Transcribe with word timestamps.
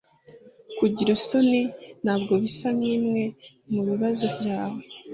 Kugira 0.77 1.09
isoni 1.19 1.61
ntabwo 2.03 2.33
bisa 2.43 2.67
nkimwe 2.77 3.23
mubibazo 3.71 4.25
byawe 4.35 4.81